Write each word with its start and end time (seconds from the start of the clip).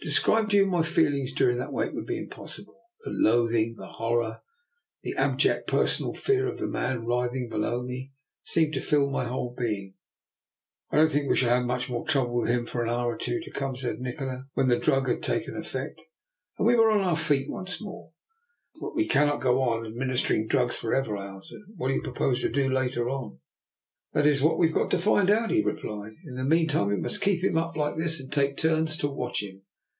To 0.00 0.06
describe 0.08 0.48
to 0.50 0.56
you 0.56 0.64
my 0.66 0.80
feelings 0.82 1.34
during 1.34 1.58
that 1.58 1.74
wait 1.74 1.92
would 1.94 2.06
be 2.06 2.16
impossible; 2.16 2.80
the 3.04 3.10
loathing, 3.10 3.74
the 3.76 3.86
horror, 3.86 4.40
the 5.02 5.14
abject 5.14 5.66
personal 5.66 6.14
fear 6.14 6.46
of 6.48 6.58
the 6.58 6.66
man 6.68 7.04
writhing 7.04 7.48
below 7.50 7.82
me 7.82 8.12
seemed 8.42 8.72
to 8.74 8.80
fill 8.80 9.10
my 9.10 9.26
whole 9.26 9.52
being." 9.54 9.96
I 10.90 10.96
don't 10.96 11.10
think 11.12 11.28
we 11.28 11.36
shall 11.36 11.50
have 11.50 11.58
very 11.58 11.66
much 11.66 11.90
more 11.90 12.06
trouble 12.06 12.40
with 12.40 12.48
him 12.48 12.64
for 12.64 12.82
an 12.82 12.88
hour 12.88 13.12
or 13.12 13.18
two 13.18 13.40
to 13.40 13.50
come," 13.50 13.76
said 13.76 14.00
Nikola, 14.00 14.46
when 14.54 14.68
the 14.68 14.78
drug 14.78 15.06
had 15.06 15.22
taken 15.22 15.54
effect, 15.56 16.00
and 16.56 16.66
we 16.66 16.76
were 16.76 16.90
on 16.90 17.00
our 17.02 17.16
feet 17.16 17.50
once 17.50 17.82
more. 17.82 18.12
<< 18.46 18.80
But 18.80 18.94
we 18.96 19.06
cannot 19.06 19.42
go 19.42 19.60
on 19.60 19.84
administering 19.86 20.46
drugs 20.46 20.76
for 20.76 20.94
ever," 20.94 21.14
I 21.14 21.26
answered; 21.34 21.60
"what 21.76 21.88
do 21.88 21.94
you 21.94 22.02
propose 22.02 22.40
to 22.40 22.48
do 22.48 22.70
later 22.70 23.10
on? 23.10 23.40
""That 24.14 24.24
is 24.24 24.40
what 24.40 24.56
we've 24.56 24.72
got 24.72 24.90
to 24.92 24.98
find 24.98 25.28
out," 25.28 25.50
he 25.50 25.62
replied." 25.62 26.12
In 26.26 26.36
the 26.36 26.44
meantime 26.44 26.88
we 26.88 26.96
must 26.96 27.20
keep 27.20 27.44
him 27.44 27.58
up 27.58 27.76
like 27.76 27.96
this, 27.96 28.18
and 28.18 28.32
take 28.32 28.52
it 28.52 28.64
in 28.64 28.70
turns 28.76 28.96
to 28.98 29.08
watch 29.08 29.42
him. 29.42 29.60